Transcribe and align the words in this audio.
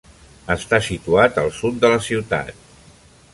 Està 0.53 0.79
situat 0.87 1.37
al 1.43 1.53
sud 1.59 1.77
de 1.85 1.93
la 1.93 2.01
ciutat. 2.07 2.67